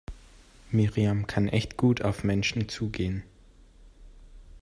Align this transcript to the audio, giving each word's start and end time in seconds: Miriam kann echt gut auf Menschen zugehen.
Miriam 0.71 1.27
kann 1.27 1.47
echt 1.47 1.77
gut 1.77 2.01
auf 2.01 2.23
Menschen 2.23 2.67
zugehen. 2.67 3.21